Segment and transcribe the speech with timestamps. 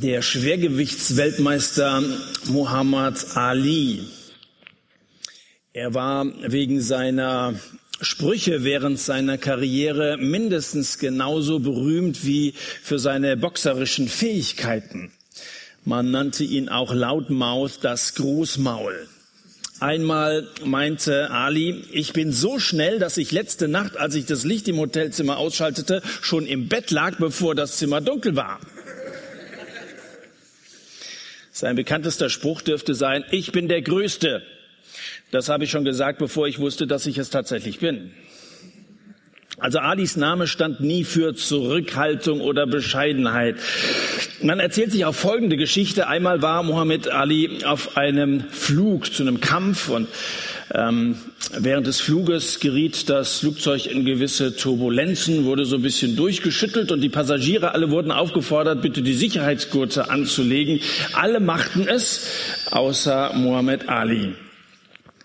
[0.00, 2.04] Der Schwergewichtsweltmeister
[2.44, 4.04] Muhammad Ali.
[5.72, 7.54] Er war wegen seiner
[8.00, 15.10] Sprüche während seiner Karriere mindestens genauso berühmt wie für seine boxerischen Fähigkeiten.
[15.84, 19.08] Man nannte ihn auch lautmaus das Großmaul.
[19.80, 24.68] Einmal meinte Ali, ich bin so schnell, dass ich letzte Nacht, als ich das Licht
[24.68, 28.60] im Hotelzimmer ausschaltete, schon im Bett lag, bevor das Zimmer dunkel war.
[31.58, 34.44] Sein bekanntester Spruch dürfte sein, ich bin der Größte.
[35.32, 38.12] Das habe ich schon gesagt, bevor ich wusste, dass ich es tatsächlich bin.
[39.58, 43.56] Also Alis Name stand nie für Zurückhaltung oder Bescheidenheit.
[44.40, 46.06] Man erzählt sich auch folgende Geschichte.
[46.06, 50.06] Einmal war Muhammad Ali auf einem Flug zu einem Kampf und
[50.74, 51.16] ähm,
[51.58, 57.00] während des Fluges geriet das Flugzeug in gewisse Turbulenzen, wurde so ein bisschen durchgeschüttelt und
[57.00, 60.80] die Passagiere alle wurden aufgefordert, bitte die Sicherheitsgurte anzulegen.
[61.14, 62.26] Alle machten es,
[62.70, 64.34] außer Muhammad Ali.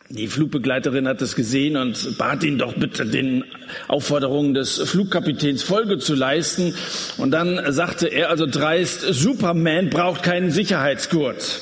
[0.10, 3.46] Die Flugbegleiterin hat es gesehen und bat ihn doch bitte, den
[3.88, 6.76] Aufforderungen des Flugkapitäns Folge zu leisten.
[7.18, 11.62] Und dann sagte er also dreist, Superman braucht keinen Sicherheitsgurt.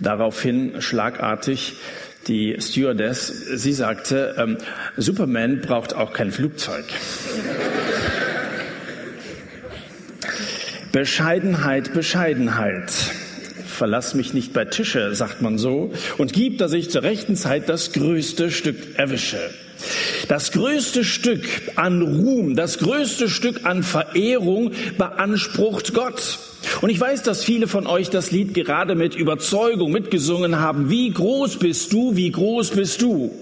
[0.00, 1.74] Daraufhin schlagartig
[2.28, 4.58] die Stewardess, sie sagte, ähm,
[4.96, 6.84] Superman braucht auch kein Flugzeug.
[10.92, 12.92] Bescheidenheit, Bescheidenheit.
[13.66, 17.68] Verlass mich nicht bei Tische, sagt man so, und gib, dass ich zur rechten Zeit
[17.68, 19.50] das größte Stück erwische.
[20.28, 21.44] Das größte Stück
[21.76, 26.38] an Ruhm, das größte Stück an Verehrung beansprucht Gott.
[26.80, 30.90] Und ich weiß, dass viele von euch das Lied gerade mit Überzeugung mitgesungen haben.
[30.90, 33.32] Wie groß bist du, wie groß bist du?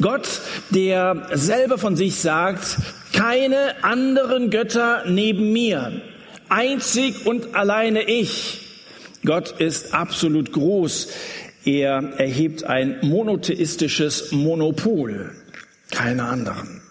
[0.00, 0.28] Gott,
[0.70, 2.76] der selber von sich sagt,
[3.12, 6.00] keine anderen Götter neben mir,
[6.48, 8.60] einzig und alleine ich.
[9.24, 11.08] Gott ist absolut groß.
[11.64, 15.32] Er erhebt ein monotheistisches Monopol,
[15.90, 16.82] keine anderen.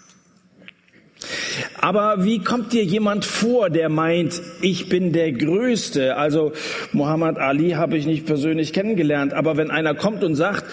[1.80, 6.18] Aber wie kommt dir jemand vor, der meint, ich bin der Größte?
[6.18, 6.54] Also
[6.92, 10.66] Muhammad Ali habe ich nicht persönlich kennengelernt, aber wenn einer kommt und sagt,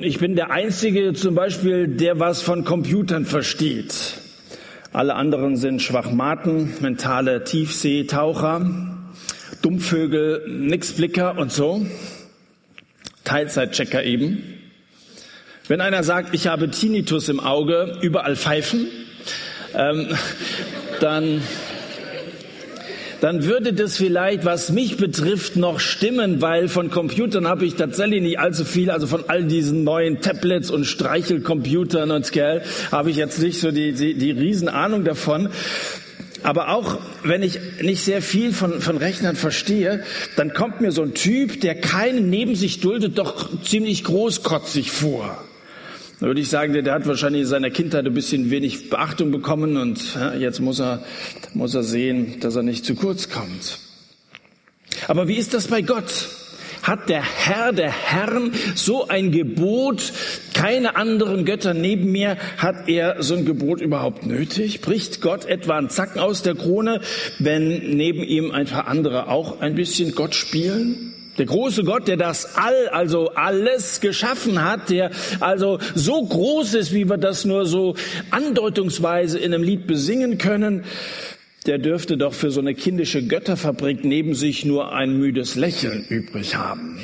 [0.00, 4.14] ich bin der Einzige zum Beispiel, der was von Computern versteht.
[4.92, 8.96] Alle anderen sind Schwachmaten, mentale Tiefseetaucher,
[9.60, 11.84] Dummvögel, Nixblicker und so.
[13.24, 14.57] Teilzeitchecker eben.
[15.68, 18.86] Wenn einer sagt, ich habe Tinnitus im Auge, überall pfeifen,
[19.74, 20.08] ähm,
[21.00, 21.42] dann
[23.20, 28.22] dann würde das vielleicht, was mich betrifft, noch stimmen, weil von Computern habe ich tatsächlich
[28.22, 32.62] nicht allzu viel, also von all diesen neuen Tablets und Streichelcomputern und Scale
[32.92, 35.48] habe ich jetzt nicht so die, die, die Riesenahnung davon.
[36.44, 40.04] Aber auch wenn ich nicht sehr viel von, von Rechnern verstehe,
[40.36, 45.44] dann kommt mir so ein Typ, der keinen neben sich duldet, doch ziemlich großkotzig vor.
[46.20, 49.30] Da würde ich sagen, der, der hat wahrscheinlich in seiner Kindheit ein bisschen wenig Beachtung
[49.30, 51.04] bekommen und jetzt muss er,
[51.54, 53.78] muss er sehen, dass er nicht zu kurz kommt.
[55.06, 56.28] Aber wie ist das bei Gott?
[56.82, 60.12] Hat der Herr, der Herrn, so ein Gebot,
[60.54, 64.80] keine anderen Götter neben mir, hat er so ein Gebot überhaupt nötig?
[64.80, 67.00] Bricht Gott etwa einen Zacken aus der Krone,
[67.38, 71.14] wenn neben ihm ein paar andere auch ein bisschen Gott spielen?
[71.38, 76.92] Der große Gott, der das All, also alles geschaffen hat, der also so groß ist,
[76.92, 77.94] wie wir das nur so
[78.30, 80.84] andeutungsweise in einem Lied besingen können,
[81.66, 86.56] der dürfte doch für so eine kindische Götterfabrik neben sich nur ein müdes Lächeln übrig
[86.56, 87.00] haben.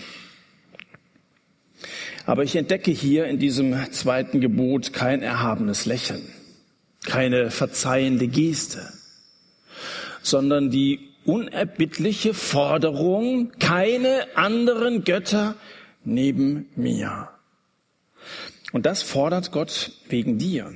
[2.27, 6.23] Aber ich entdecke hier in diesem zweiten Gebot kein erhabenes Lächeln,
[7.05, 8.81] keine verzeihende Geste,
[10.23, 15.57] sondern die unerbittliche Forderung, keine anderen Götter
[16.05, 17.29] neben mir.
[18.73, 20.73] Und das fordert Gott wegen dir.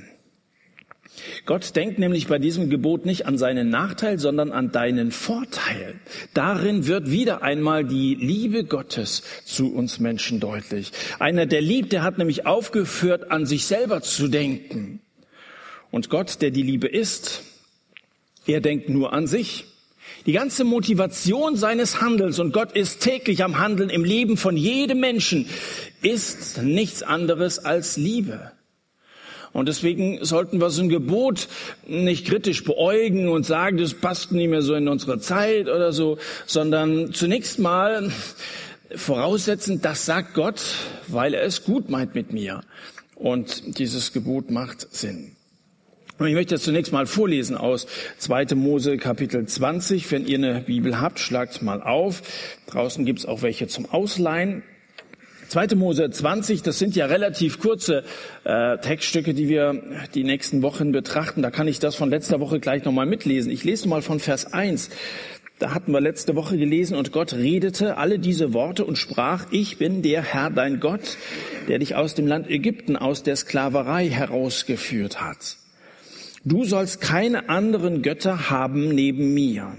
[1.45, 5.99] Gott denkt nämlich bei diesem Gebot nicht an seinen Nachteil, sondern an deinen Vorteil.
[6.33, 10.91] Darin wird wieder einmal die Liebe Gottes zu uns Menschen deutlich.
[11.19, 15.01] Einer, der liebt, der hat nämlich aufgehört, an sich selber zu denken.
[15.91, 17.43] Und Gott, der die Liebe ist,
[18.45, 19.65] er denkt nur an sich.
[20.25, 24.99] Die ganze Motivation seines Handelns, und Gott ist täglich am Handeln im Leben von jedem
[24.99, 25.47] Menschen,
[26.01, 28.51] ist nichts anderes als Liebe.
[29.51, 31.47] Und deswegen sollten wir so ein Gebot
[31.87, 36.19] nicht kritisch beäugen und sagen, das passt nicht mehr so in unsere Zeit oder so,
[36.45, 38.11] sondern zunächst mal
[38.95, 40.61] voraussetzen, das sagt Gott,
[41.07, 42.61] weil er es gut meint mit mir.
[43.15, 45.35] Und dieses Gebot macht Sinn.
[46.19, 47.87] Und ich möchte jetzt zunächst mal vorlesen aus
[48.17, 48.53] 2.
[48.55, 50.11] Mose Kapitel 20.
[50.11, 52.21] Wenn ihr eine Bibel habt, schlagt mal auf.
[52.67, 54.63] Draußen gibt's auch welche zum Ausleihen.
[55.47, 55.75] 2.
[55.75, 58.03] Mose 20, das sind ja relativ kurze
[58.43, 59.81] äh, Textstücke, die wir
[60.13, 61.41] die nächsten Wochen betrachten.
[61.41, 63.49] Da kann ich das von letzter Woche gleich nochmal mitlesen.
[63.49, 64.89] Ich lese mal von Vers 1.
[65.57, 69.77] Da hatten wir letzte Woche gelesen und Gott redete alle diese Worte und sprach, ich
[69.77, 71.17] bin der Herr dein Gott,
[71.69, 75.58] der dich aus dem Land Ägypten, aus der Sklaverei herausgeführt hat.
[76.45, 79.75] Du sollst keine anderen Götter haben neben mir.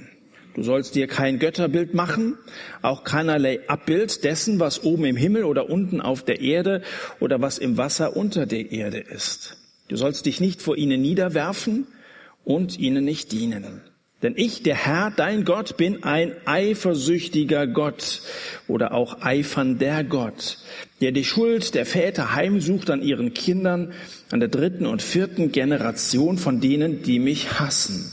[0.54, 2.36] Du sollst dir kein Götterbild machen,
[2.82, 6.82] auch keinerlei Abbild dessen, was oben im Himmel oder unten auf der Erde
[7.20, 9.56] oder was im Wasser unter der Erde ist.
[9.88, 11.86] Du sollst dich nicht vor ihnen niederwerfen
[12.44, 13.80] und ihnen nicht dienen.
[14.22, 18.20] Denn ich, der Herr, dein Gott, bin ein eifersüchtiger Gott
[18.68, 20.58] oder auch eifernder Gott,
[21.00, 23.94] der die Schuld der Väter heimsucht an ihren Kindern,
[24.30, 28.12] an der dritten und vierten Generation von denen, die mich hassen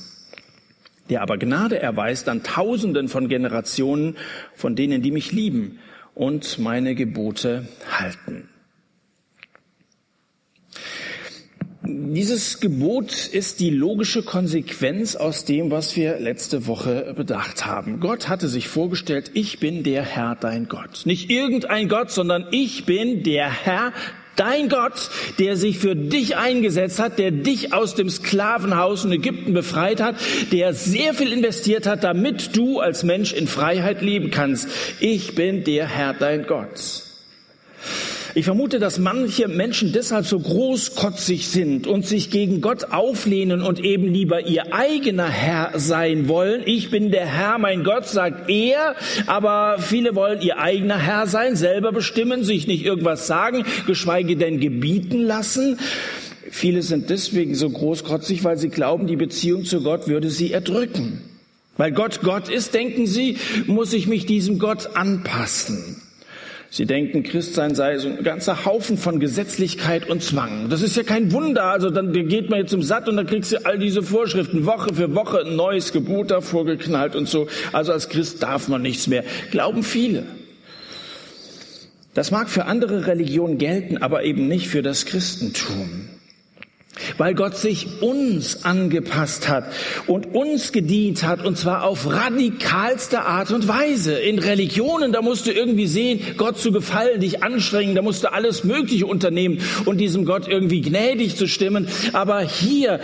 [1.10, 4.18] der aber Gnade erweist an Tausenden von Generationen
[4.56, 5.80] von denen, die mich lieben
[6.16, 8.50] und meine Gebote halten.
[12.18, 18.00] Dieses Gebot ist die logische Konsequenz aus dem, was wir letzte Woche bedacht haben.
[18.00, 21.02] Gott hatte sich vorgestellt, ich bin der Herr, dein Gott.
[21.06, 23.94] Nicht irgendein Gott, sondern ich bin der Herr,
[24.36, 25.10] Dein Gott,
[25.40, 30.16] der sich für dich eingesetzt hat, der dich aus dem Sklavenhaus in Ägypten befreit hat,
[30.52, 34.70] der sehr viel investiert hat, damit du als Mensch in Freiheit leben kannst.
[35.00, 37.07] Ich bin der Herr, dein Gott.
[38.38, 43.80] Ich vermute, dass manche Menschen deshalb so großkotzig sind und sich gegen Gott auflehnen und
[43.80, 46.62] eben lieber ihr eigener Herr sein wollen.
[46.64, 48.96] Ich bin der Herr, mein Gott, sagt er,
[49.26, 54.60] aber viele wollen ihr eigener Herr sein, selber bestimmen, sich nicht irgendwas sagen, geschweige denn
[54.60, 55.80] gebieten lassen.
[56.52, 61.24] Viele sind deswegen so großkotzig, weil sie glauben, die Beziehung zu Gott würde sie erdrücken.
[61.78, 66.04] Weil Gott Gott ist, denken sie, muss ich mich diesem Gott anpassen.
[66.70, 70.70] Sie denken, Christsein sei so ein ganzer Haufen von Gesetzlichkeit und Zwang.
[70.70, 71.64] Das ist ja kein Wunder.
[71.64, 74.66] Also dann geht man jetzt zum Satt und dann kriegst du all diese Vorschriften.
[74.66, 77.48] Woche für Woche ein neues Gebot davor geknallt und so.
[77.72, 79.24] Also als Christ darf man nichts mehr.
[79.52, 80.24] Glauben viele.
[82.14, 86.07] Das mag für andere Religionen gelten, aber eben nicht für das Christentum
[87.18, 89.66] weil Gott sich uns angepasst hat
[90.08, 94.14] und uns gedient hat, und zwar auf radikalste Art und Weise.
[94.14, 98.32] In Religionen, da musst du irgendwie sehen, Gott zu gefallen, dich anstrengen, da musst du
[98.32, 101.88] alles Mögliche unternehmen und diesem Gott irgendwie gnädig zu stimmen.
[102.14, 103.00] Aber hier,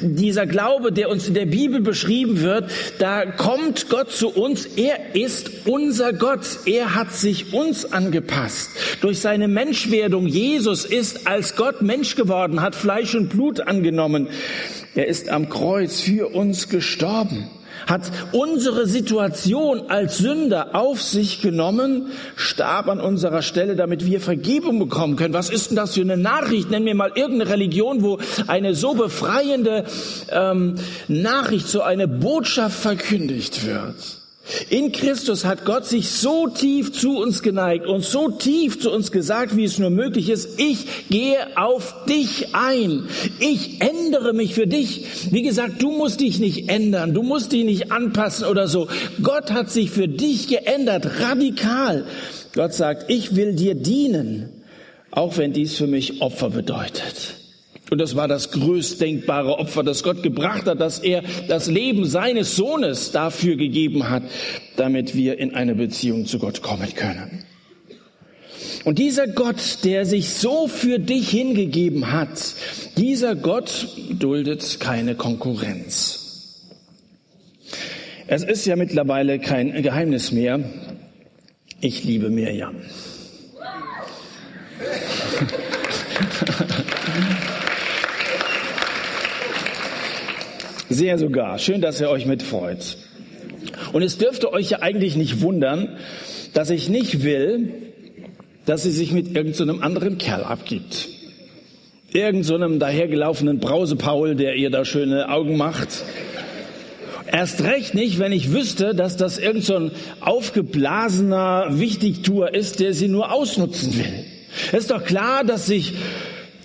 [0.00, 5.14] dieser Glaube, der uns in der Bibel beschrieben wird, da kommt Gott zu uns, er
[5.14, 8.70] ist unser Gott, er hat sich uns angepasst.
[9.00, 13.35] Durch seine Menschwerdung, Jesus ist als Gott Mensch geworden, hat Fleisch und Blut
[13.66, 14.28] angenommen.
[14.94, 17.48] Er ist am Kreuz für uns gestorben,
[17.86, 24.78] hat unsere Situation als Sünder auf sich genommen, starb an unserer Stelle, damit wir Vergebung
[24.78, 25.34] bekommen können.
[25.34, 26.70] Was ist denn das für eine Nachricht?
[26.70, 29.84] Nenn mir mal irgendeine Religion, wo eine so befreiende
[30.30, 30.76] ähm,
[31.08, 34.25] Nachricht, so eine Botschaft verkündigt wird.
[34.70, 39.10] In Christus hat Gott sich so tief zu uns geneigt und so tief zu uns
[39.10, 43.08] gesagt, wie es nur möglich ist, ich gehe auf dich ein.
[43.40, 45.32] Ich ändere mich für dich.
[45.32, 48.88] Wie gesagt, du musst dich nicht ändern, du musst dich nicht anpassen oder so.
[49.22, 52.04] Gott hat sich für dich geändert, radikal.
[52.54, 54.48] Gott sagt, ich will dir dienen,
[55.10, 57.34] auch wenn dies für mich Opfer bedeutet.
[57.90, 62.56] Und das war das größtdenkbare Opfer, das Gott gebracht hat, dass er das Leben seines
[62.56, 64.24] Sohnes dafür gegeben hat,
[64.76, 67.44] damit wir in eine Beziehung zu Gott kommen können.
[68.84, 72.54] Und dieser Gott, der sich so für dich hingegeben hat,
[72.96, 76.64] dieser Gott duldet keine Konkurrenz.
[78.26, 80.58] Es ist ja mittlerweile kein Geheimnis mehr.
[81.80, 82.76] Ich liebe Mirjam.
[90.88, 91.58] Sehr sogar.
[91.58, 92.96] Schön, dass ihr euch mitfreut.
[93.92, 95.98] Und es dürfte euch ja eigentlich nicht wundern,
[96.54, 97.72] dass ich nicht will,
[98.66, 101.08] dass sie sich mit irgendeinem so anderen Kerl abgibt.
[102.12, 105.88] Irgend so einem dahergelaufenen Brausepaul, der ihr da schöne Augen macht.
[107.26, 109.90] Erst recht nicht, wenn ich wüsste, dass das irgend so ein
[110.20, 114.24] aufgeblasener Wichtigtuer ist, der sie nur ausnutzen will.
[114.72, 115.94] Es ist doch klar, dass sich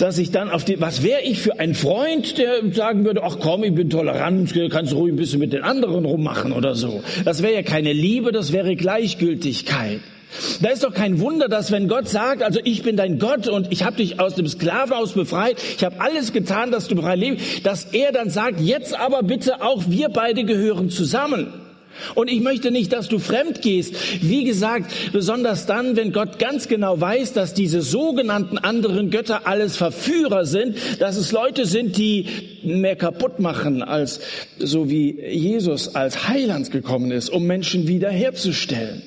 [0.01, 3.38] dass ich dann auf die, was wäre ich für ein Freund, der sagen würde, ach
[3.39, 7.03] komm, ich bin tolerant, kannst ruhig ein bisschen mit den anderen rummachen oder so.
[7.24, 10.00] Das wäre ja keine Liebe, das wäre Gleichgültigkeit.
[10.62, 13.72] Da ist doch kein Wunder, dass wenn Gott sagt, also ich bin dein Gott und
[13.72, 17.65] ich habe dich aus dem Sklavenhaus befreit, ich habe alles getan, dass du frei lebst,
[17.65, 21.53] dass er dann sagt, jetzt aber bitte auch wir beide gehören zusammen.
[22.15, 23.95] Und ich möchte nicht, dass du fremd gehst.
[24.21, 29.75] Wie gesagt, besonders dann, wenn Gott ganz genau weiß, dass diese sogenannten anderen Götter alles
[29.75, 32.27] Verführer sind, dass es Leute sind, die
[32.63, 34.21] mehr kaputt machen, als
[34.60, 39.03] so wie Jesus als Heiland gekommen ist, um Menschen wiederherzustellen.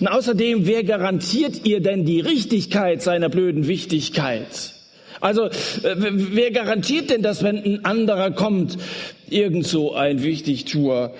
[0.00, 4.74] Und außerdem, wer garantiert ihr denn die Richtigkeit seiner blöden Wichtigkeit?
[5.20, 5.50] Also, äh,
[5.94, 8.78] wer garantiert denn, dass wenn ein anderer kommt,
[9.28, 11.14] irgend so ein Wichtigtuer,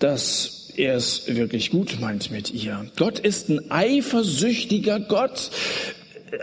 [0.00, 2.86] dass er es wirklich gut meint mit ihr?
[2.96, 5.50] Gott ist ein eifersüchtiger Gott.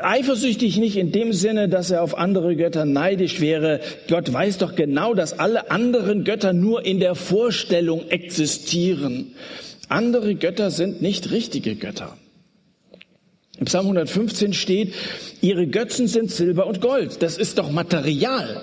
[0.02, 3.80] Eifersüchtig nicht in dem Sinne, dass er auf andere Götter neidisch wäre.
[4.10, 9.34] Gott weiß doch genau, dass alle anderen Götter nur in der Vorstellung existieren.
[9.90, 12.18] Andere Götter sind nicht richtige Götter.
[13.58, 14.94] Im Psalm 115 steht,
[15.42, 17.24] ihre Götzen sind Silber und Gold.
[17.24, 18.62] Das ist doch Material,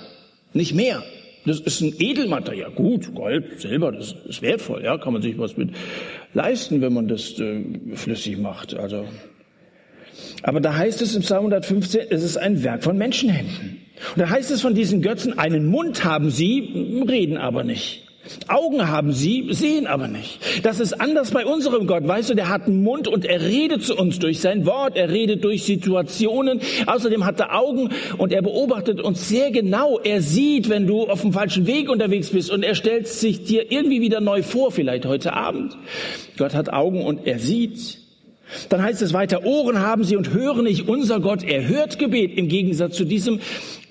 [0.53, 1.03] nicht mehr.
[1.45, 2.71] Das ist ein Edelmaterial.
[2.71, 4.83] Gut, Gold, Silber, das ist wertvoll.
[4.83, 5.69] Ja, kann man sich was mit
[6.33, 8.73] leisten, wenn man das äh, flüssig macht.
[8.73, 9.05] Also,
[10.43, 13.81] aber da heißt es im Psalm 115, es ist ein Werk von Menschenhänden.
[14.15, 18.04] Und da heißt es von diesen Götzen, einen Mund haben sie, reden aber nicht.
[18.47, 20.39] Augen haben sie, sehen aber nicht.
[20.63, 22.07] Das ist anders bei unserem Gott.
[22.07, 25.09] Weißt du, der hat einen Mund und er redet zu uns durch sein Wort, er
[25.09, 26.61] redet durch Situationen.
[26.85, 29.99] Außerdem hat er Augen und er beobachtet uns sehr genau.
[30.03, 33.71] Er sieht, wenn du auf dem falschen Weg unterwegs bist und er stellt sich dir
[33.71, 35.77] irgendwie wieder neu vor, vielleicht heute Abend.
[36.37, 38.05] Gott hat Augen und er sieht.
[38.69, 40.87] Dann heißt es weiter, Ohren haben sie und hören nicht.
[40.87, 43.39] Unser Gott, er hört Gebet im Gegensatz zu diesem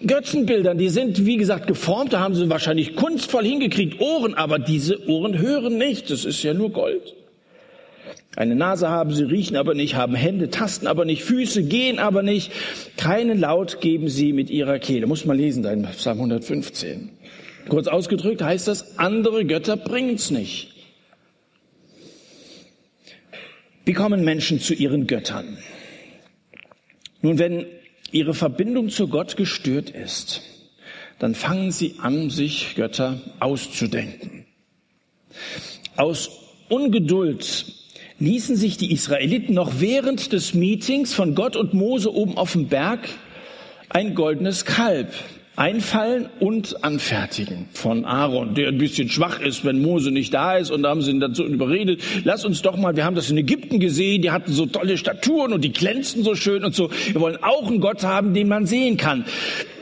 [0.07, 0.79] Götzenbildern.
[0.79, 2.13] Die sind, wie gesagt, geformt.
[2.13, 4.01] Da haben sie wahrscheinlich kunstvoll hingekriegt.
[4.01, 6.11] Ohren, aber diese Ohren hören nicht.
[6.11, 7.15] Das ist ja nur Gold.
[8.37, 12.23] Eine Nase haben sie, riechen aber nicht, haben Hände, tasten aber nicht, Füße, gehen aber
[12.23, 12.51] nicht.
[12.97, 15.07] Keinen Laut geben sie mit ihrer Kehle.
[15.07, 17.11] Muss man lesen, da in Psalm 115.
[17.69, 20.73] Kurz ausgedrückt heißt das, andere Götter bringen's nicht.
[23.85, 25.59] Wie kommen Menschen zu ihren Göttern?
[27.23, 27.67] Nun, wenn
[28.15, 30.43] ihre Verbindung zu Gott gestört ist,
[31.19, 34.47] dann fangen sie an, sich Götter auszudenken.
[35.97, 36.31] Aus
[36.69, 37.67] Ungeduld
[38.21, 42.69] ließen sich die Israeliten noch während des Meetings von Gott und Mose oben auf dem
[42.69, 43.09] Berg
[43.89, 45.13] ein goldenes Kalb
[45.57, 50.71] einfallen und anfertigen von Aaron, der ein bisschen schwach ist, wenn Mose nicht da ist.
[50.71, 53.39] Und da haben sie ihn dazu überredet, lass uns doch mal, wir haben das in
[53.39, 56.91] Ägypten gesehen, die hatten so tolle Statuen und die glänzten so schön und so.
[57.13, 59.25] Wir wollen auch einen Gott haben, den man sehen kann.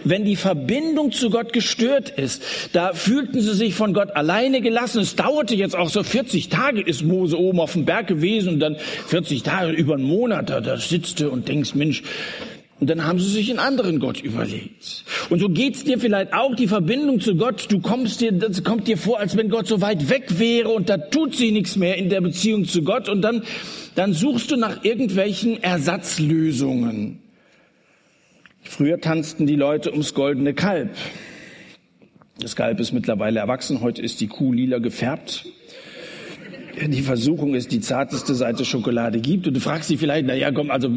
[0.05, 5.01] Wenn die Verbindung zu Gott gestört ist, da fühlten sie sich von Gott alleine gelassen.
[5.01, 8.61] Es dauerte jetzt auch so 40 Tage, ist Mose oben auf dem Berg gewesen und
[8.61, 8.77] dann
[9.07, 12.03] 40 Tage über einen Monat da, da sitzt und denkst, Mensch,
[12.83, 15.05] und dann haben sie sich einen anderen Gott überlegt.
[15.31, 17.71] Und so geht's dir vielleicht auch, die Verbindung zu Gott.
[17.71, 20.89] Du kommst dir, das kommt dir vor, als wenn Gott so weit weg wäre und
[20.89, 23.09] da tut sich nichts mehr in der Beziehung zu Gott.
[23.09, 23.45] Und dann,
[23.95, 27.21] dann suchst du nach irgendwelchen Ersatzlösungen.
[28.65, 30.91] Früher tanzten die Leute ums goldene Kalb.
[32.41, 33.81] Das Kalb ist mittlerweile erwachsen.
[33.81, 35.47] Heute ist die Kuh lila gefärbt
[36.81, 39.47] die Versuchung ist die zarteste Seite Schokolade gibt.
[39.47, 40.91] Und du fragst dich vielleicht, na ja, komm, also,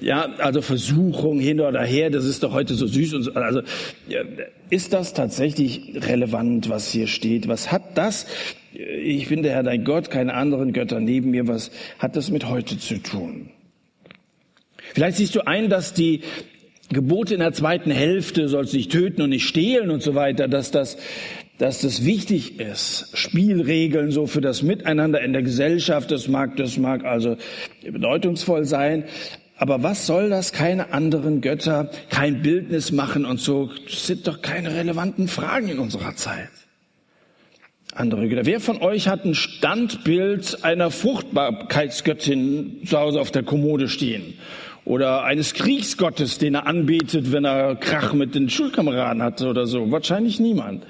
[0.00, 3.32] ja, also Versuchung hin oder her, das ist doch heute so süß und so.
[3.34, 3.62] Also,
[4.70, 7.48] ist das tatsächlich relevant, was hier steht?
[7.48, 8.26] Was hat das?
[8.72, 11.46] Ich bin der Herr dein Gott, keine anderen Götter neben mir.
[11.46, 13.50] Was hat das mit heute zu tun?
[14.94, 16.22] Vielleicht siehst du ein, dass die
[16.90, 20.70] Gebote in der zweiten Hälfte, sollst nicht töten und nicht stehlen und so weiter, dass
[20.70, 20.98] das
[21.58, 23.10] dass das wichtig ist.
[23.14, 27.36] Spielregeln so für das Miteinander in der Gesellschaft, das mag, das mag also
[27.82, 29.04] bedeutungsvoll sein.
[29.56, 30.52] Aber was soll das?
[30.52, 33.70] Keine anderen Götter, kein Bildnis machen und so.
[33.84, 36.50] Das sind doch keine relevanten Fragen in unserer Zeit.
[37.94, 38.46] Andere Götter.
[38.46, 44.34] Wer von euch hat ein Standbild einer Fruchtbarkeitsgöttin zu Hause auf der Kommode stehen?
[44.84, 49.92] Oder eines Kriegsgottes, den er anbetet, wenn er Krach mit den Schulkameraden hatte oder so?
[49.92, 50.84] Wahrscheinlich niemand.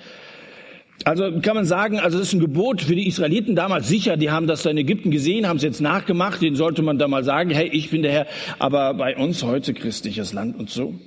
[1.05, 4.31] Also kann man sagen, also das ist ein Gebot für die Israeliten damals sicher, die
[4.31, 7.25] haben das da in Ägypten gesehen, haben es jetzt nachgemacht, den sollte man da mal
[7.25, 8.27] sagen, hey, ich bin der Herr,
[8.59, 10.99] aber bei uns heute christliches Land und so.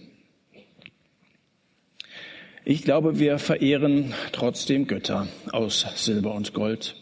[2.63, 6.95] Ich glaube, wir verehren trotzdem Götter aus Silber und Gold.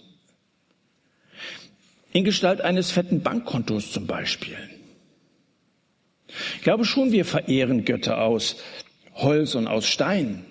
[2.13, 4.55] In Gestalt eines fetten Bankkontos zum Beispiel.
[6.55, 8.57] Ich glaube schon, wir verehren Götter aus
[9.15, 10.45] Holz und aus Stein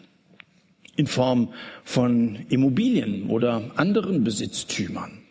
[0.96, 1.52] in Form
[1.84, 5.24] von Immobilien oder anderen Besitztümern.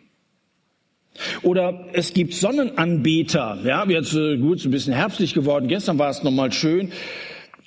[1.42, 3.58] Oder es gibt Sonnenanbeter.
[3.64, 5.68] Ja, jetzt äh, gut, ist ein bisschen herbstlich geworden.
[5.68, 6.90] Gestern war es nochmal schön.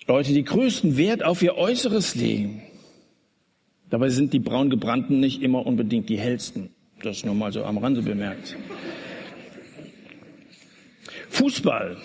[0.05, 2.61] Leute, die größten Wert auf ihr Äußeres legen.
[3.89, 6.69] Dabei sind die braun gebrannten nicht immer unbedingt die hellsten.
[7.01, 8.55] Das nur mal so am Rande bemerkt.
[11.29, 11.97] Fußball.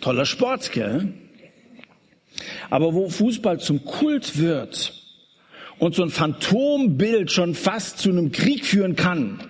[0.00, 1.14] Toller Sport, gell?
[2.70, 4.92] Aber wo Fußball zum Kult wird
[5.78, 9.40] und so ein Phantombild schon fast zu einem Krieg führen kann,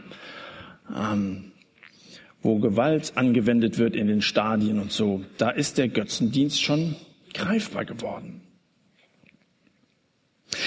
[0.94, 1.52] ähm,
[2.42, 6.96] wo Gewalt angewendet wird in den Stadien und so, da ist der Götzendienst schon
[7.32, 8.42] greifbar geworden.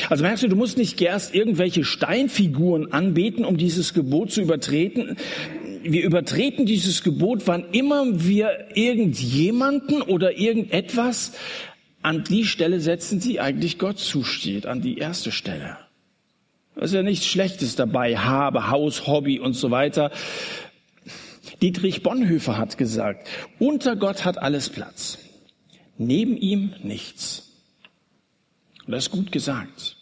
[0.09, 5.17] Also merkst du, du musst nicht erst irgendwelche Steinfiguren anbeten, um dieses Gebot zu übertreten.
[5.83, 11.33] Wir übertreten dieses Gebot, wann immer wir irgendjemanden oder irgendetwas
[12.08, 15.78] an die Stelle setzen, die eigentlich Gott zusteht, an die erste Stelle.
[16.74, 20.12] Da ist ja nichts Schlechtes dabei, Habe, Haus, Hobby und so weiter.
[21.62, 23.28] Dietrich Bonhoeffer hat gesagt,
[23.60, 25.18] unter Gott hat alles Platz,
[25.98, 27.52] neben ihm nichts.
[28.86, 29.98] Und das ist gut gesagt.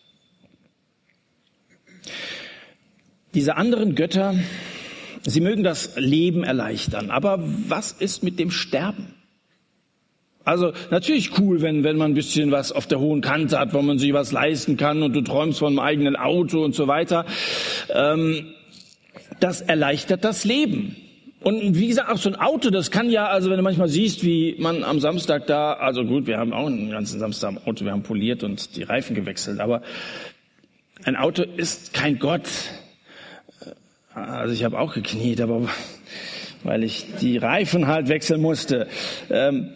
[3.33, 4.35] Diese anderen Götter,
[5.25, 9.15] sie mögen das Leben erleichtern, aber was ist mit dem Sterben?
[10.45, 13.81] Also natürlich cool, wenn, wenn man ein bisschen was auf der hohen Kante hat, wo
[13.81, 17.25] man sich was leisten kann und du träumst von einem eigenen Auto und so weiter.
[17.89, 18.53] Ähm,
[19.39, 20.95] das erleichtert das Leben.
[21.41, 24.23] Und wie gesagt, auch so ein Auto, das kann ja, also wenn du manchmal siehst,
[24.23, 27.85] wie man am Samstag da, also gut, wir haben auch einen ganzen Samstag am Auto,
[27.85, 29.81] wir haben poliert und die Reifen gewechselt, aber
[31.03, 32.47] ein Auto ist kein Gott.
[34.13, 35.67] Also ich habe auch gekniet, aber
[36.63, 38.87] weil ich die Reifen halt wechseln musste.
[39.29, 39.69] Ähm,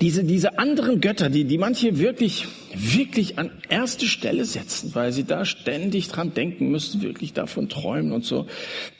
[0.00, 5.24] diese, diese anderen Götter, die, die manche wirklich, wirklich an erste Stelle setzen, weil sie
[5.24, 8.46] da ständig dran denken müssen, wirklich davon träumen und so,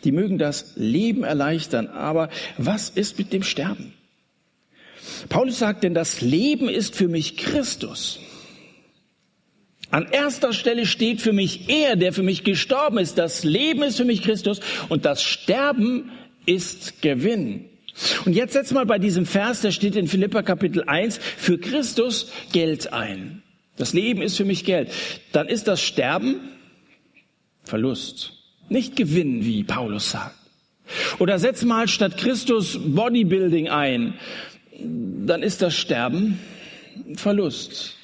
[0.05, 1.89] die mögen das Leben erleichtern.
[1.89, 3.95] Aber was ist mit dem Sterben?
[5.29, 8.21] Paulus sagt, denn das Leben ist für mich Christus.
[9.91, 13.19] An erster Stelle steht für mich er, der für mich gestorben ist.
[13.19, 16.11] Das Leben ist für mich Christus und das Sterben
[16.45, 17.67] ist Gewinn.
[18.25, 22.31] Und jetzt setz mal bei diesem Vers, der steht in Philippa Kapitel 1, für Christus
[22.53, 23.43] Geld ein.
[23.77, 24.91] Das Leben ist für mich Geld.
[25.33, 26.41] Dann ist das Sterben
[27.65, 28.33] Verlust.
[28.69, 30.35] Nicht Gewinn, wie Paulus sagt.
[31.19, 34.15] Oder setz mal statt Christus Bodybuilding ein.
[34.79, 36.39] Dann ist das Sterben
[37.15, 37.96] Verlust.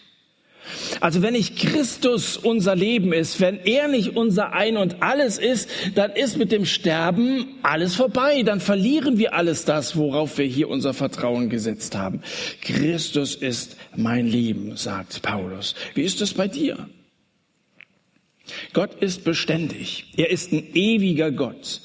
[1.01, 5.69] Also wenn nicht Christus unser Leben ist, wenn er nicht unser Ein und alles ist,
[5.95, 8.43] dann ist mit dem Sterben alles vorbei.
[8.43, 12.23] Dann verlieren wir alles das, worauf wir hier unser Vertrauen gesetzt haben.
[12.61, 15.75] Christus ist mein Leben, sagt Paulus.
[15.95, 16.89] Wie ist es bei dir?
[18.73, 20.07] Gott ist beständig.
[20.17, 21.83] Er ist ein ewiger Gott.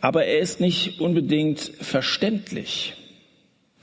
[0.00, 2.94] Aber er ist nicht unbedingt verständlich.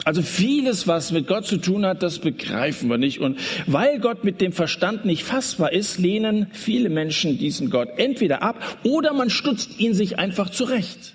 [0.05, 3.19] Also vieles, was mit Gott zu tun hat, das begreifen wir nicht.
[3.19, 8.41] Und weil Gott mit dem Verstand nicht fassbar ist, lehnen viele Menschen diesen Gott entweder
[8.41, 11.13] ab oder man stutzt ihn sich einfach zurecht.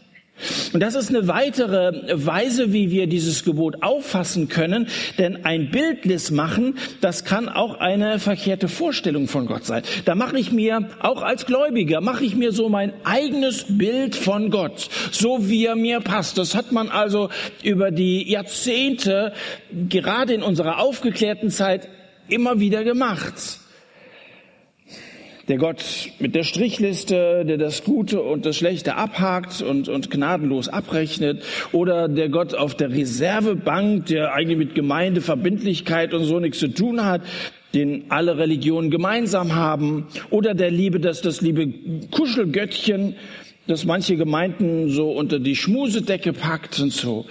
[0.73, 6.31] Und das ist eine weitere Weise, wie wir dieses Gebot auffassen können, denn ein Bildnis
[6.31, 9.83] machen, das kann auch eine verkehrte Vorstellung von Gott sein.
[10.05, 14.51] Da mache ich mir, auch als Gläubiger, mache ich mir so mein eigenes Bild von
[14.51, 16.39] Gott, so wie er mir passt.
[16.39, 17.31] Das hat man also
[17.63, 19.33] über die Jahrzehnte,
[19.89, 21.89] gerade in unserer aufgeklärten Zeit,
[22.29, 23.59] immer wieder gemacht
[25.49, 25.83] der Gott
[26.19, 32.09] mit der Strichliste, der das Gute und das Schlechte abhakt und, und gnadenlos abrechnet, oder
[32.09, 37.23] der Gott auf der Reservebank, der eigentlich mit Gemeindeverbindlichkeit und so nichts zu tun hat,
[37.75, 41.73] den alle Religionen gemeinsam haben, oder der Liebe, das das liebe
[42.11, 43.17] Kuschelgöttchen,
[43.67, 47.27] das manche Gemeinden so unter die Schmusedecke packt und so.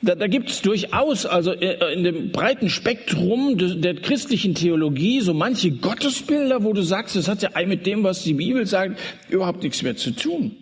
[0.00, 5.34] Da, da gibt es durchaus, also äh, in dem breiten Spektrum der christlichen Theologie, so
[5.34, 9.62] manche Gottesbilder, wo du sagst, das hat ja mit dem, was die Bibel sagt, überhaupt
[9.64, 10.52] nichts mehr zu tun.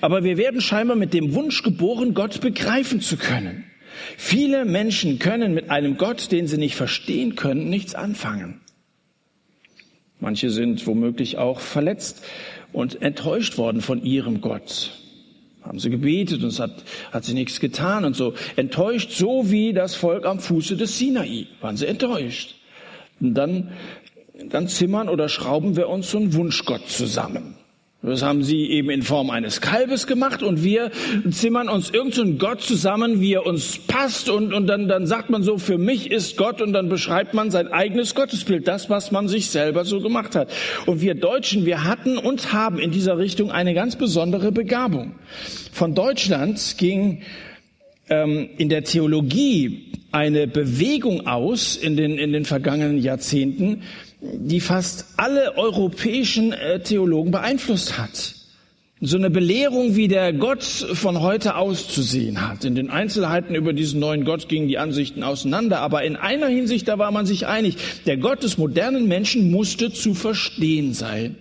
[0.00, 3.64] Aber wir werden scheinbar mit dem Wunsch geboren, Gott begreifen zu können.
[4.16, 8.60] Viele Menschen können mit einem Gott, den sie nicht verstehen können, nichts anfangen.
[10.18, 12.24] Manche sind womöglich auch verletzt
[12.72, 15.01] und enttäuscht worden von ihrem Gott
[15.64, 18.34] haben sie gebetet und es hat, hat sie nichts getan und so.
[18.56, 21.46] Enttäuscht, so wie das Volk am Fuße des Sinai.
[21.60, 22.56] Waren sie enttäuscht.
[23.20, 23.72] Und dann,
[24.48, 27.54] dann zimmern oder schrauben wir uns so einen Wunschgott zusammen.
[28.04, 30.90] Das haben sie eben in Form eines Kalbes gemacht und wir
[31.30, 35.44] zimmern uns irgendeinen Gott zusammen, wie er uns passt und, und dann, dann sagt man
[35.44, 39.28] so, für mich ist Gott und dann beschreibt man sein eigenes Gottesbild, das, was man
[39.28, 40.50] sich selber so gemacht hat.
[40.86, 45.14] Und wir Deutschen, wir hatten und haben in dieser Richtung eine ganz besondere Begabung.
[45.70, 47.22] Von Deutschland ging
[48.08, 53.82] ähm, in der Theologie eine Bewegung aus in den, in den vergangenen Jahrzehnten,
[54.22, 58.34] die fast alle europäischen äh, Theologen beeinflusst hat.
[59.04, 62.64] So eine Belehrung, wie der Gott von heute auszusehen hat.
[62.64, 66.86] In den Einzelheiten über diesen neuen Gott gingen die Ansichten auseinander, aber in einer Hinsicht,
[66.86, 67.76] da war man sich einig.
[68.06, 71.34] Der Gott des modernen Menschen musste zu verstehen sein.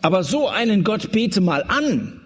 [0.00, 2.20] Aber so einen Gott bete mal an,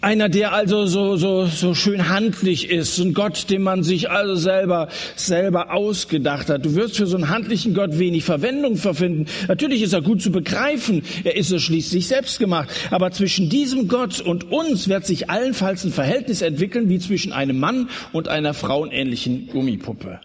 [0.00, 4.34] einer, der also so, so, so schön handlich ist, ein Gott, den man sich also
[4.34, 6.64] selber, selber ausgedacht hat.
[6.64, 9.26] Du wirst für so einen handlichen Gott wenig Verwendung verfinden.
[9.48, 11.02] Natürlich ist er gut zu begreifen.
[11.24, 12.68] Er ist es schließlich selbst gemacht.
[12.90, 17.58] Aber zwischen diesem Gott und uns wird sich allenfalls ein Verhältnis entwickeln, wie zwischen einem
[17.58, 20.20] Mann und einer frauenähnlichen Gummipuppe.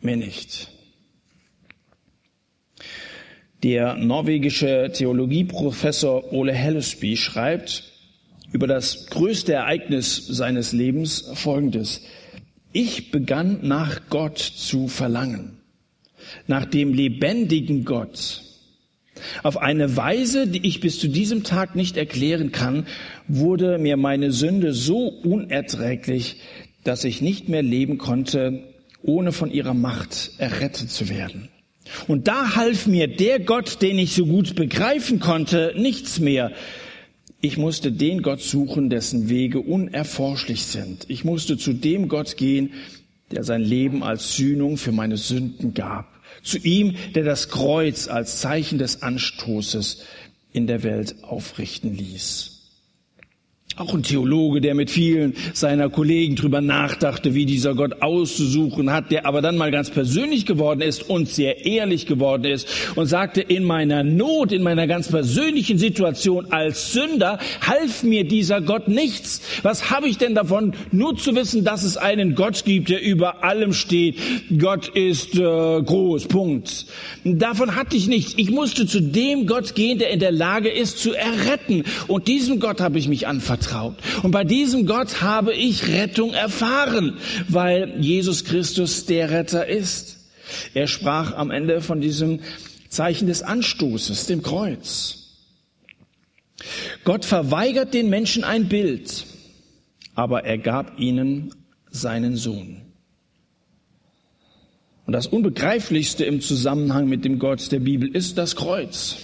[0.00, 0.73] Mehr nicht.
[3.64, 7.84] Der norwegische Theologieprofessor Ole Hellesby schreibt
[8.52, 12.02] über das größte Ereignis seines Lebens Folgendes.
[12.74, 15.62] Ich begann nach Gott zu verlangen,
[16.46, 18.42] nach dem lebendigen Gott.
[19.42, 22.86] Auf eine Weise, die ich bis zu diesem Tag nicht erklären kann,
[23.28, 26.36] wurde mir meine Sünde so unerträglich,
[26.82, 31.48] dass ich nicht mehr leben konnte, ohne von ihrer Macht errettet zu werden.
[32.08, 36.52] Und da half mir der Gott, den ich so gut begreifen konnte, nichts mehr.
[37.40, 41.04] Ich musste den Gott suchen, dessen Wege unerforschlich sind.
[41.08, 42.72] Ich musste zu dem Gott gehen,
[43.30, 46.20] der sein Leben als Sühnung für meine Sünden gab.
[46.42, 50.04] Zu ihm, der das Kreuz als Zeichen des Anstoßes
[50.52, 52.53] in der Welt aufrichten ließ.
[53.76, 59.10] Auch ein Theologe, der mit vielen seiner Kollegen drüber nachdachte, wie dieser Gott auszusuchen hat,
[59.10, 63.40] der aber dann mal ganz persönlich geworden ist und sehr ehrlich geworden ist und sagte,
[63.40, 69.42] in meiner Not, in meiner ganz persönlichen Situation als Sünder half mir dieser Gott nichts.
[69.62, 73.42] Was habe ich denn davon, nur zu wissen, dass es einen Gott gibt, der über
[73.42, 74.18] allem steht?
[74.56, 76.86] Gott ist äh, groß, Punkt.
[77.24, 78.34] Davon hatte ich nichts.
[78.36, 81.82] Ich musste zu dem Gott gehen, der in der Lage ist zu erretten.
[82.06, 83.96] Und diesem Gott habe ich mich anvertraut vertraut.
[84.22, 90.18] Und bei diesem Gott habe ich Rettung erfahren, weil Jesus Christus der Retter ist.
[90.74, 92.40] Er sprach am Ende von diesem
[92.88, 95.20] Zeichen des Anstoßes, dem Kreuz.
[97.04, 99.24] Gott verweigert den Menschen ein Bild,
[100.14, 101.54] aber er gab ihnen
[101.90, 102.80] seinen Sohn.
[105.06, 109.16] Und das Unbegreiflichste im Zusammenhang mit dem Gott der Bibel ist das Kreuz.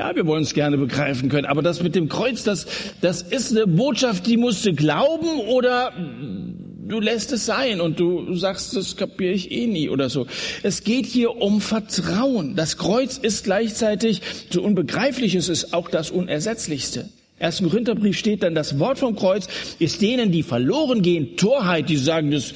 [0.00, 2.66] Ja, wir wollen es gerne begreifen können, aber das mit dem Kreuz, das,
[3.02, 8.34] das ist eine Botschaft, die musst du glauben oder du lässt es sein und du
[8.34, 10.26] sagst, das kapiere ich eh nie oder so.
[10.62, 12.56] Es geht hier um Vertrauen.
[12.56, 17.10] Das Kreuz ist gleichzeitig, so unbegreiflich es ist, auch das Unersetzlichste.
[17.38, 19.48] Ersten Korintherbrief steht dann, das Wort vom Kreuz
[19.80, 22.54] ist denen, die verloren gehen, Torheit, die sagen, das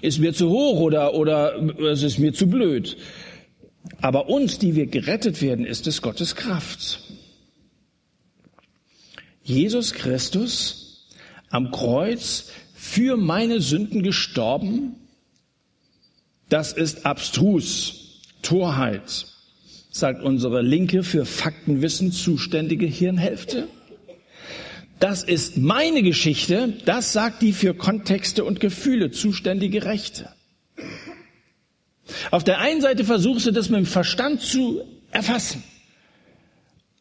[0.00, 2.96] ist mir zu hoch oder, oder es ist mir zu blöd.
[4.00, 7.00] Aber uns, die wir gerettet werden, ist es Gottes Kraft.
[9.42, 11.06] Jesus Christus
[11.50, 14.96] am Kreuz für meine Sünden gestorben,
[16.48, 19.26] das ist abstrus, Torheit,
[19.90, 23.68] sagt unsere linke für Faktenwissen zuständige Hirnhälfte.
[25.00, 30.30] Das ist meine Geschichte, das sagt die für Kontexte und Gefühle zuständige Rechte.
[32.30, 35.62] Auf der einen Seite versuchst du das mit dem Verstand zu erfassen.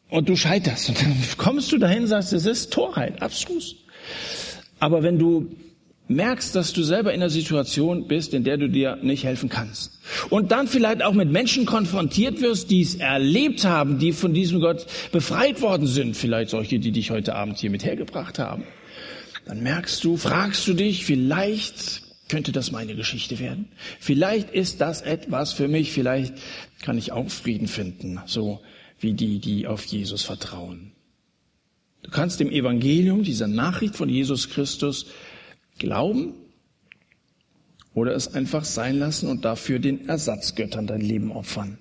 [0.10, 0.90] Und du scheiterst.
[0.90, 3.76] Und dann kommst du dahin und sagst, es ist Torheit, abstrus.
[4.80, 5.56] Aber wenn du
[6.08, 10.00] merkst, dass du selber in einer Situation bist, in der du dir nicht helfen kannst.
[10.30, 14.60] Und dann vielleicht auch mit Menschen konfrontiert wirst, die es erlebt haben, die von diesem
[14.60, 18.64] Gott befreit worden sind, vielleicht solche, die dich heute Abend hier mit hergebracht haben.
[19.46, 23.68] Dann merkst du, fragst du dich, vielleicht könnte das meine Geschichte werden?
[24.00, 26.34] Vielleicht ist das etwas für mich, vielleicht
[26.82, 28.62] kann ich auch Frieden finden, so
[29.00, 30.92] wie die, die auf Jesus vertrauen.
[32.04, 35.08] Du kannst dem Evangelium, dieser Nachricht von Jesus Christus
[35.80, 36.34] glauben
[37.94, 41.80] oder es einfach sein lassen und dafür den Ersatzgöttern dein Leben opfern.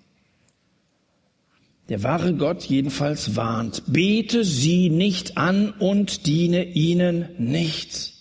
[1.91, 8.14] Der wahre Gott jedenfalls warnt, bete sie nicht an und diene ihnen nicht.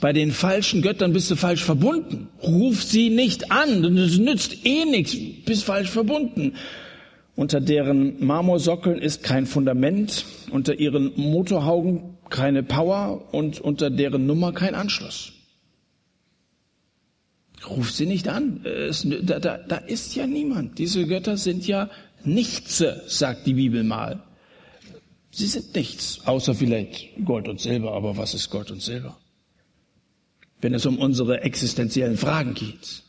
[0.00, 2.28] Bei den falschen Göttern bist du falsch verbunden.
[2.42, 6.54] Ruf sie nicht an, das nützt eh nichts, bist falsch verbunden.
[7.34, 14.52] Unter deren Marmorsockeln ist kein Fundament, unter ihren Motorhaugen keine Power und unter deren Nummer
[14.52, 15.32] kein Anschluss.
[17.68, 18.64] Ruf sie nicht an.
[18.64, 20.78] Es, da, da, da ist ja niemand.
[20.78, 21.88] Diese Götter sind ja
[22.24, 24.22] nichts, sagt die Bibel mal.
[25.30, 27.92] Sie sind nichts, außer vielleicht Gold und Silber.
[27.92, 29.16] Aber was ist Gold und Silber?
[30.62, 33.02] Wenn es um unsere existenziellen Fragen geht,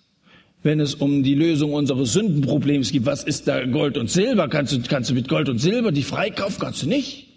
[0.64, 4.48] wenn es um die Lösung unseres Sündenproblems geht, was ist da Gold und Silber?
[4.50, 6.60] Kannst du, kannst du mit Gold und Silber die freikaufen?
[6.60, 7.28] Kannst du nicht.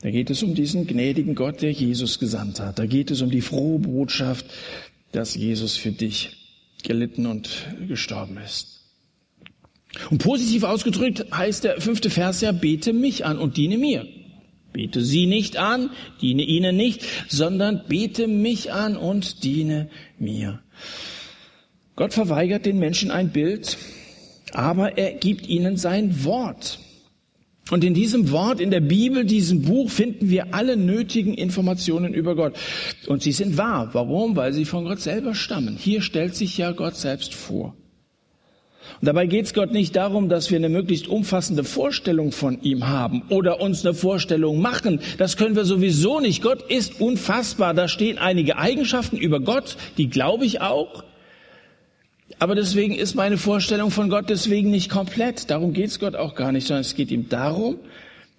[0.00, 2.78] Da geht es um diesen gnädigen Gott, der Jesus gesandt hat.
[2.78, 4.46] Da geht es um die frohe Botschaft,
[5.12, 6.30] dass Jesus für dich
[6.82, 7.48] gelitten und
[7.88, 8.82] gestorben ist.
[10.10, 14.06] Und positiv ausgedrückt heißt der fünfte Vers ja, bete mich an und diene mir.
[14.76, 15.88] Bete sie nicht an,
[16.20, 20.60] diene ihnen nicht, sondern bete mich an und diene mir.
[21.94, 23.78] Gott verweigert den Menschen ein Bild,
[24.52, 26.78] aber er gibt ihnen sein Wort.
[27.70, 32.36] Und in diesem Wort, in der Bibel, diesem Buch finden wir alle nötigen Informationen über
[32.36, 32.58] Gott.
[33.06, 33.88] Und sie sind wahr.
[33.94, 34.36] Warum?
[34.36, 35.78] Weil sie von Gott selber stammen.
[35.78, 37.74] Hier stellt sich ja Gott selbst vor.
[39.00, 42.88] Und dabei geht es Gott nicht darum, dass wir eine möglichst umfassende Vorstellung von ihm
[42.88, 45.00] haben oder uns eine Vorstellung machen.
[45.18, 46.42] Das können wir sowieso nicht.
[46.42, 47.74] Gott ist unfassbar.
[47.74, 51.04] Da stehen einige Eigenschaften über Gott, die glaube ich auch.
[52.38, 55.50] Aber deswegen ist meine Vorstellung von Gott deswegen nicht komplett.
[55.50, 57.76] Darum geht es Gott auch gar nicht, sondern es geht ihm darum,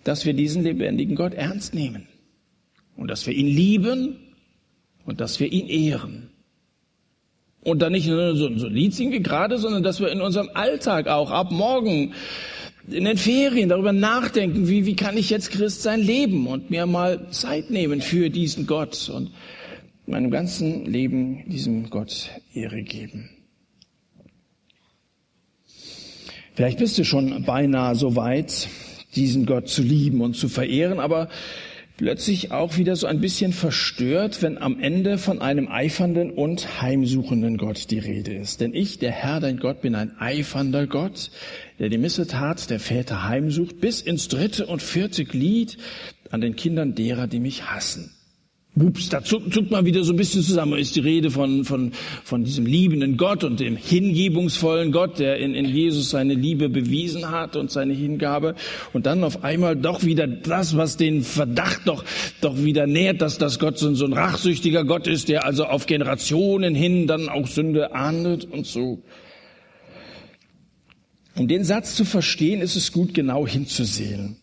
[0.04, 2.08] dass wir diesen lebendigen Gott ernst nehmen
[2.96, 4.18] und dass wir ihn lieben
[5.06, 6.30] und dass wir ihn ehren.
[7.68, 10.22] Und dann nicht nur so, so ein Lied singen wie gerade, sondern dass wir in
[10.22, 12.14] unserem Alltag auch ab morgen
[12.90, 16.86] in den Ferien darüber nachdenken, wie, wie kann ich jetzt Christ sein leben und mir
[16.86, 19.32] mal Zeit nehmen für diesen Gott und
[20.06, 23.32] meinem ganzen Leben diesem Gott Ehre geben.
[26.54, 28.70] Vielleicht bist du schon beinahe so weit,
[29.18, 31.28] diesen Gott zu lieben und zu verehren, aber
[31.98, 37.58] plötzlich auch wieder so ein bisschen verstört, wenn am Ende von einem eifernden und heimsuchenden
[37.58, 38.62] Gott die Rede ist.
[38.62, 41.32] Denn ich, der Herr, dein Gott, bin ein eifernder Gott,
[41.80, 45.78] der die Missetat der Väter heimsucht, bis ins dritte und vierte Glied
[46.30, 48.17] an den Kindern derer, die mich hassen.
[48.80, 50.78] Ups, da zuckt, zuckt man wieder so ein bisschen zusammen.
[50.78, 51.92] Ist die Rede von, von,
[52.24, 57.32] von diesem liebenden Gott und dem hingebungsvollen Gott, der in, in Jesus seine Liebe bewiesen
[57.32, 58.56] hat und seine Hingabe.
[58.94, 62.04] Und dann auf einmal doch wieder das, was den Verdacht doch,
[62.42, 65.86] doch wieder nährt, dass das Gott so, so ein rachsüchtiger Gott ist, der also auf
[65.86, 69.02] Generationen hin dann auch Sünde ahndet und so.
[71.36, 74.38] Um den Satz zu verstehen, ist es gut, genau hinzusehen.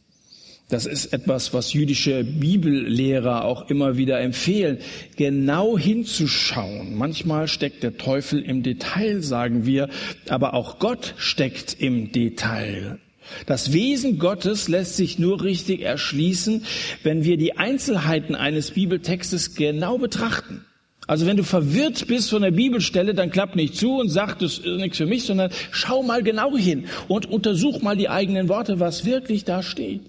[0.75, 4.79] Das ist etwas, was jüdische Bibellehrer auch immer wieder empfehlen,
[5.15, 6.97] genau hinzuschauen.
[6.97, 9.89] Manchmal steckt der Teufel im Detail, sagen wir,
[10.29, 12.99] aber auch Gott steckt im Detail.
[13.47, 16.65] Das Wesen Gottes lässt sich nur richtig erschließen,
[17.05, 20.65] wenn wir die Einzelheiten eines Bibeltextes genau betrachten.
[21.07, 24.59] Also wenn du verwirrt bist von der Bibelstelle, dann klapp nicht zu und sag, das
[24.59, 28.81] ist nichts für mich, sondern schau mal genau hin und untersuch mal die eigenen Worte,
[28.81, 30.01] was wirklich da steht.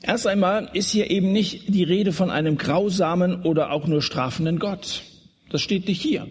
[0.00, 4.58] Erst einmal ist hier eben nicht die Rede von einem grausamen oder auch nur strafenden
[4.58, 5.02] Gott.
[5.50, 6.28] Das steht nicht hier,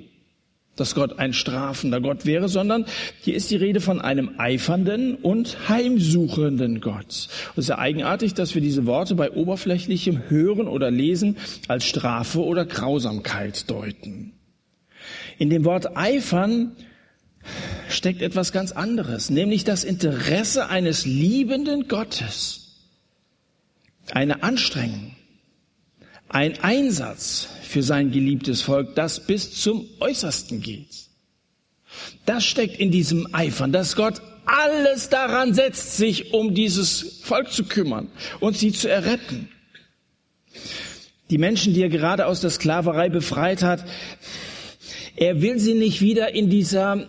[0.77, 2.86] dass Gott ein strafender Gott wäre, sondern
[3.19, 7.27] hier ist die Rede von einem eifernden und heimsuchenden Gott.
[7.51, 11.36] Es ist ja eigenartig, dass wir diese Worte bei oberflächlichem Hören oder Lesen
[11.67, 14.32] als Strafe oder Grausamkeit deuten.
[15.38, 16.77] In dem Wort eifern
[17.89, 22.66] steckt etwas ganz anderes, nämlich das Interesse eines liebenden Gottes
[24.11, 25.15] eine Anstrengung,
[26.29, 31.07] ein Einsatz für sein geliebtes Volk, das bis zum Äußersten geht.
[32.25, 37.65] Das steckt in diesem Eifern, dass Gott alles daran setzt, sich um dieses Volk zu
[37.65, 39.49] kümmern und sie zu erretten.
[41.29, 43.83] Die Menschen, die er gerade aus der Sklaverei befreit hat,
[45.17, 47.07] er will sie nicht wieder in dieser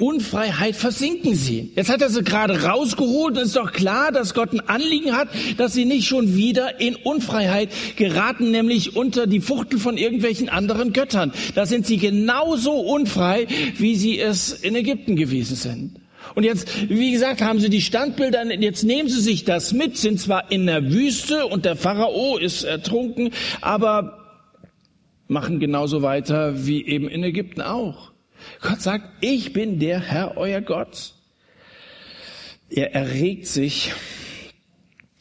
[0.00, 1.72] Unfreiheit versinken sie.
[1.76, 5.28] Jetzt hat er sie gerade rausgeholt und ist doch klar, dass Gott ein Anliegen hat,
[5.58, 10.92] dass sie nicht schon wieder in Unfreiheit geraten, nämlich unter die Fuchtel von irgendwelchen anderen
[10.92, 11.32] Göttern.
[11.54, 16.00] Da sind sie genauso unfrei, wie sie es in Ägypten gewesen sind.
[16.34, 20.20] Und jetzt, wie gesagt, haben sie die Standbilder, jetzt nehmen sie sich das mit, sind
[20.20, 24.16] zwar in der Wüste und der Pharao ist ertrunken, aber
[25.28, 28.10] machen genauso weiter wie eben in Ägypten auch.
[28.60, 31.14] Gott sagt, ich bin der Herr, euer Gott.
[32.68, 33.92] Er erregt sich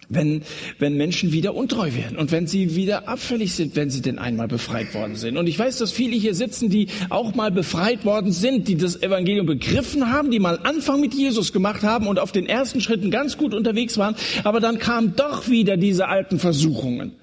[0.09, 0.41] wenn,
[0.79, 4.47] wenn Menschen wieder untreu werden und wenn sie wieder abfällig sind, wenn sie denn einmal
[4.47, 5.37] befreit worden sind.
[5.37, 9.01] Und ich weiß, dass viele hier sitzen, die auch mal befreit worden sind, die das
[9.01, 13.11] Evangelium begriffen haben, die mal Anfang mit Jesus gemacht haben und auf den ersten Schritten
[13.11, 17.13] ganz gut unterwegs waren, aber dann kamen doch wieder diese alten Versuchungen.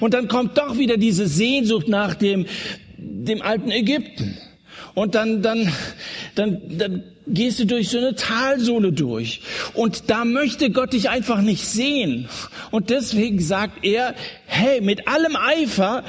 [0.00, 2.46] Und dann kommt doch wieder diese Sehnsucht nach dem,
[2.96, 4.38] dem alten Ägypten.
[4.96, 5.70] Und dann, dann,
[6.36, 9.42] dann, dann gehst du durch so eine Talsohle durch.
[9.74, 12.30] Und da möchte Gott dich einfach nicht sehen.
[12.70, 14.14] Und deswegen sagt er,
[14.46, 16.02] hey, mit allem Eifer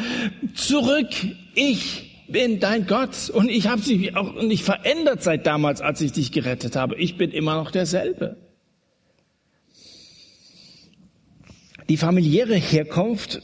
[0.55, 1.09] zurück,
[1.53, 3.29] ich bin dein Gott.
[3.29, 6.95] Und ich habe sich auch nicht verändert seit damals, als ich dich gerettet habe.
[6.95, 8.37] Ich bin immer noch derselbe.
[11.89, 13.41] Die familiäre Herkunft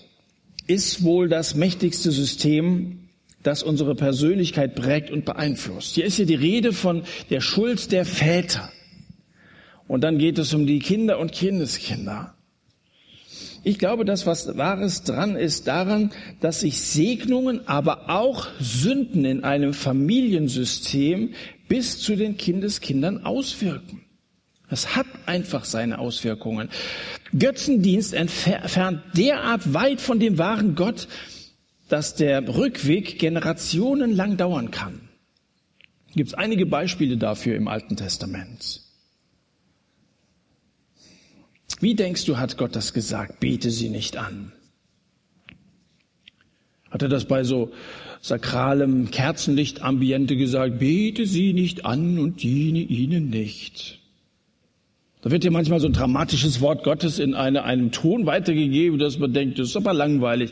[0.68, 3.03] ist wohl das mächtigste System,
[3.44, 5.96] das unsere Persönlichkeit prägt und beeinflusst.
[5.96, 8.72] Hier ist ja die Rede von der Schuld der Väter.
[9.88, 12.34] Und dann geht es um die Kinder und Kindeskinder.
[13.66, 19.44] Ich glaube, dass was Wahres dran ist daran, dass sich Segnungen, aber auch Sünden in
[19.44, 21.34] einem Familiensystem
[21.70, 24.02] bis zu den Kindeskindern auswirken.
[24.70, 26.70] Das hat einfach seine Auswirkungen.
[27.38, 31.08] Götzendienst entfernt derart weit von dem wahren Gott,
[31.94, 35.10] dass der Rückweg generationenlang dauern kann.
[36.16, 38.82] Gibt es einige Beispiele dafür im Alten Testament.
[41.80, 43.40] Wie denkst du, hat Gott das gesagt?
[43.40, 44.54] Bete sie nicht an.
[46.90, 47.72] Hat er das bei so
[48.22, 50.80] sakralem Kerzenlichtambiente gesagt?
[50.80, 54.00] Bete sie nicht an und diene ihnen nicht.
[55.24, 59.18] Da wird ja manchmal so ein dramatisches Wort Gottes in eine, einem Ton weitergegeben, dass
[59.20, 60.52] man denkt, das ist aber langweilig.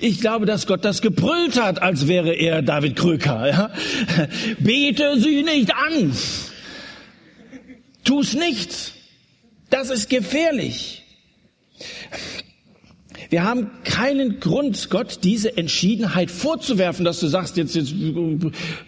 [0.00, 3.48] Ich glaube, dass Gott das gebrüllt hat, als wäre er David Krücker.
[3.48, 3.70] Ja?
[4.58, 6.12] Bete sie nicht an.
[8.02, 8.94] Tu's nicht.
[9.70, 11.04] Das ist gefährlich.
[13.30, 17.94] Wir haben keinen Grund, Gott diese Entschiedenheit vorzuwerfen, dass du sagst, jetzt, jetzt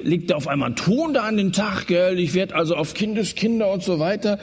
[0.03, 2.19] liegt da auf einmal ein Ton da an den Tag, gell?
[2.19, 4.41] ich werde also auf Kindeskinder und so weiter.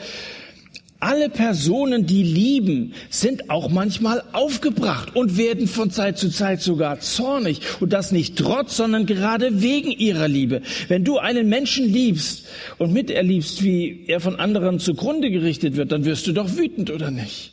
[1.00, 6.98] Alle Personen, die lieben, sind auch manchmal aufgebracht und werden von Zeit zu Zeit sogar
[6.98, 7.60] zornig.
[7.78, 10.62] Und das nicht trotz, sondern gerade wegen ihrer Liebe.
[10.88, 12.46] Wenn du einen Menschen liebst
[12.78, 17.12] und miterlebst, wie er von anderen zugrunde gerichtet wird, dann wirst du doch wütend, oder
[17.12, 17.52] nicht?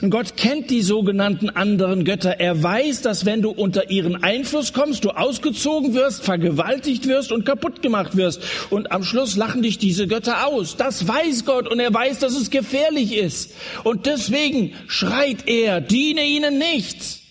[0.00, 2.38] Und Gott kennt die sogenannten anderen Götter.
[2.38, 7.44] Er weiß, dass wenn du unter ihren Einfluss kommst, du ausgezogen wirst, vergewaltigt wirst und
[7.44, 8.42] kaputt gemacht wirst.
[8.70, 10.76] Und am Schluss lachen dich diese Götter aus.
[10.76, 13.54] Das weiß Gott und er weiß, dass es gefährlich ist.
[13.82, 17.21] Und deswegen schreit er, diene ihnen nicht.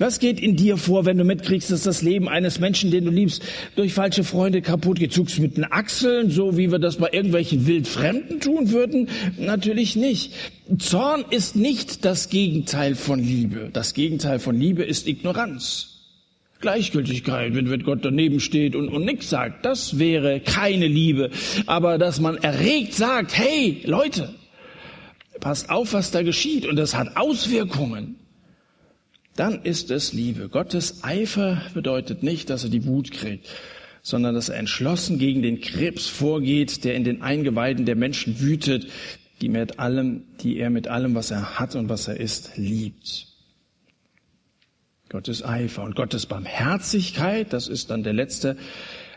[0.00, 3.10] Was geht in dir vor, wenn du mitkriegst, dass das Leben eines Menschen, den du
[3.10, 3.42] liebst,
[3.76, 5.10] durch falsche Freunde kaputt geht?
[5.38, 9.10] Mit den Achseln, so wie wir das bei irgendwelchen Wildfremden tun würden?
[9.38, 10.32] Natürlich nicht.
[10.78, 13.68] Zorn ist nicht das Gegenteil von Liebe.
[13.74, 15.98] Das Gegenteil von Liebe ist Ignoranz.
[16.62, 21.30] Gleichgültigkeit, wenn, wenn Gott daneben steht und, und nichts sagt, das wäre keine Liebe.
[21.66, 24.34] Aber dass man erregt sagt, hey Leute,
[25.40, 28.16] passt auf, was da geschieht und das hat Auswirkungen
[29.40, 30.50] dann ist es Liebe.
[30.50, 33.48] Gottes Eifer bedeutet nicht, dass er die Wut kriegt,
[34.02, 38.88] sondern dass er entschlossen gegen den Krebs vorgeht, der in den Eingeweiden der Menschen wütet,
[39.40, 43.28] die, mit allem, die er mit allem, was er hat und was er ist, liebt.
[45.08, 48.58] Gottes Eifer und Gottes Barmherzigkeit, das ist dann der letzte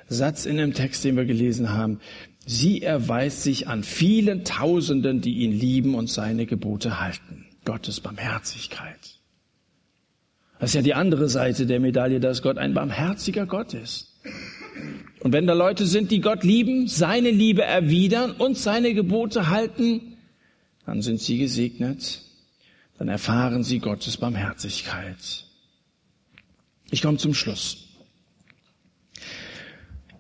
[0.07, 1.99] Satz in dem Text, den wir gelesen haben.
[2.45, 7.45] Sie erweist sich an vielen Tausenden, die ihn lieben und seine Gebote halten.
[7.65, 9.12] Gottes Barmherzigkeit.
[10.63, 14.13] Das ist ja die andere Seite der Medaille, dass Gott ein barmherziger Gott ist.
[15.19, 20.15] Und wenn da Leute sind, die Gott lieben, seine Liebe erwidern und seine Gebote halten,
[20.85, 22.21] dann sind sie gesegnet,
[22.97, 25.17] dann erfahren sie Gottes Barmherzigkeit.
[26.91, 27.89] Ich komme zum Schluss.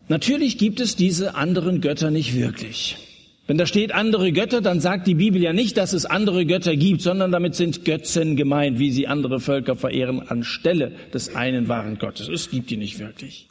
[0.09, 2.97] Natürlich gibt es diese anderen Götter nicht wirklich.
[3.45, 6.77] Wenn da steht andere Götter, dann sagt die Bibel ja nicht, dass es andere Götter
[6.77, 11.97] gibt, sondern damit sind Götzen gemeint, wie sie andere Völker verehren anstelle des einen wahren
[11.99, 12.29] Gottes.
[12.29, 13.49] Es gibt die nicht wirklich.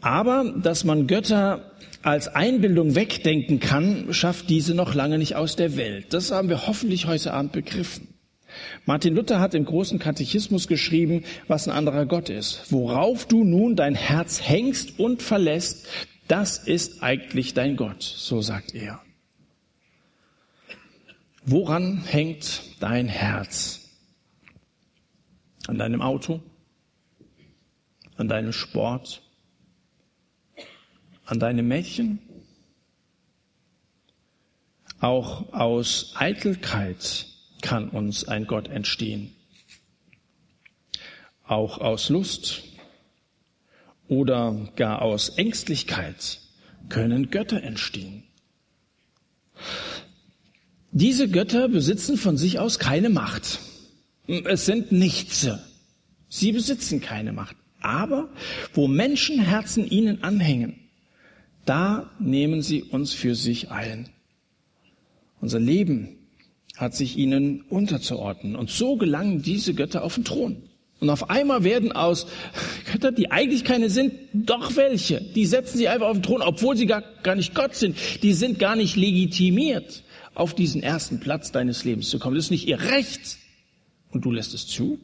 [0.00, 5.76] Aber dass man Götter als Einbildung wegdenken kann, schafft diese noch lange nicht aus der
[5.76, 6.06] Welt.
[6.10, 8.08] Das haben wir hoffentlich heute Abend begriffen.
[8.84, 12.70] Martin Luther hat im großen Katechismus geschrieben, was ein anderer Gott ist.
[12.70, 15.88] Worauf du nun dein Herz hängst und verlässt,
[16.28, 19.02] das ist eigentlich dein Gott, so sagt er.
[21.44, 23.90] Woran hängt dein Herz?
[25.66, 26.40] An deinem Auto?
[28.16, 29.22] An deinem Sport?
[31.24, 32.20] An deinem Mädchen?
[35.00, 37.26] Auch aus Eitelkeit
[37.60, 39.34] kann uns ein Gott entstehen.
[41.44, 42.62] Auch aus Lust
[44.12, 46.40] oder gar aus Ängstlichkeit
[46.90, 48.24] können Götter entstehen.
[50.90, 53.60] Diese Götter besitzen von sich aus keine Macht.
[54.26, 55.48] Es sind nichts.
[56.28, 57.56] Sie besitzen keine Macht.
[57.80, 58.28] Aber
[58.74, 60.74] wo Menschenherzen ihnen anhängen,
[61.64, 64.10] da nehmen sie uns für sich ein.
[65.40, 66.18] Unser Leben
[66.76, 68.56] hat sich ihnen unterzuordnen.
[68.56, 70.68] Und so gelangen diese Götter auf den Thron.
[71.02, 72.28] Und auf einmal werden aus
[72.92, 75.20] Götter, die eigentlich keine sind, doch welche.
[75.20, 77.96] Die setzen sie einfach auf den Thron, obwohl sie gar, gar nicht Gott sind.
[78.22, 80.04] Die sind gar nicht legitimiert,
[80.36, 82.36] auf diesen ersten Platz deines Lebens zu kommen.
[82.36, 83.38] Das ist nicht ihr Recht.
[84.12, 85.00] Und du lässt es zu?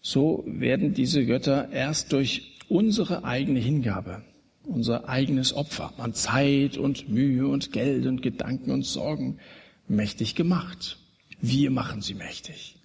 [0.00, 4.24] So werden diese Götter erst durch unsere eigene Hingabe,
[4.64, 9.38] unser eigenes Opfer an Zeit und Mühe und Geld und Gedanken und Sorgen
[9.86, 10.98] mächtig gemacht.
[11.40, 12.81] Wir machen sie mächtig.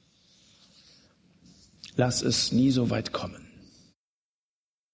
[1.98, 3.47] Lass es nie so weit kommen.